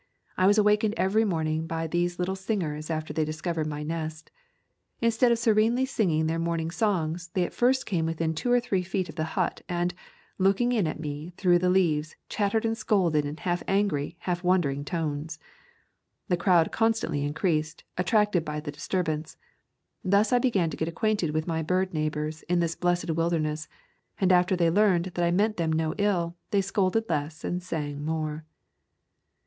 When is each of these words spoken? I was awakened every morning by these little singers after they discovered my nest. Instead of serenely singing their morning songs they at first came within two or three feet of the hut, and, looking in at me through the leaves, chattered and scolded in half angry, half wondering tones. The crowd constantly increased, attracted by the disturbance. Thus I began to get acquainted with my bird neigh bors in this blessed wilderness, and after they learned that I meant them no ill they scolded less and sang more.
I 0.35 0.47
was 0.47 0.57
awakened 0.57 0.95
every 0.97 1.23
morning 1.25 1.67
by 1.67 1.85
these 1.85 2.17
little 2.17 2.35
singers 2.35 2.89
after 2.89 3.13
they 3.13 3.23
discovered 3.23 3.67
my 3.67 3.83
nest. 3.83 4.31
Instead 4.99 5.31
of 5.31 5.37
serenely 5.37 5.85
singing 5.85 6.25
their 6.25 6.39
morning 6.39 6.71
songs 6.71 7.27
they 7.35 7.43
at 7.43 7.53
first 7.53 7.85
came 7.85 8.07
within 8.07 8.33
two 8.33 8.51
or 8.51 8.59
three 8.59 8.81
feet 8.81 9.09
of 9.09 9.15
the 9.15 9.23
hut, 9.37 9.61
and, 9.69 9.93
looking 10.39 10.71
in 10.71 10.87
at 10.87 10.99
me 10.99 11.33
through 11.37 11.59
the 11.59 11.69
leaves, 11.69 12.15
chattered 12.29 12.65
and 12.65 12.79
scolded 12.79 13.25
in 13.27 13.37
half 13.37 13.61
angry, 13.67 14.15
half 14.21 14.43
wondering 14.43 14.83
tones. 14.83 15.37
The 16.29 16.35
crowd 16.35 16.71
constantly 16.71 17.23
increased, 17.23 17.83
attracted 17.95 18.43
by 18.43 18.59
the 18.59 18.71
disturbance. 18.71 19.37
Thus 20.03 20.33
I 20.33 20.39
began 20.39 20.71
to 20.71 20.77
get 20.77 20.87
acquainted 20.87 21.29
with 21.29 21.45
my 21.45 21.61
bird 21.61 21.93
neigh 21.93 22.09
bors 22.09 22.41
in 22.49 22.59
this 22.59 22.73
blessed 22.75 23.11
wilderness, 23.11 23.67
and 24.19 24.31
after 24.31 24.55
they 24.55 24.71
learned 24.71 25.11
that 25.13 25.23
I 25.23 25.29
meant 25.29 25.57
them 25.57 25.71
no 25.71 25.93
ill 25.99 26.37
they 26.49 26.61
scolded 26.61 27.07
less 27.07 27.43
and 27.43 27.61
sang 27.61 28.03
more. 28.03 28.45